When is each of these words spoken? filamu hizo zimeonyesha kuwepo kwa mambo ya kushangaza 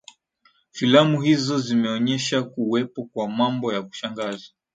filamu 0.71 1.21
hizo 1.21 1.59
zimeonyesha 1.59 2.43
kuwepo 2.43 3.03
kwa 3.05 3.29
mambo 3.29 3.73
ya 3.73 3.81
kushangaza 3.81 4.49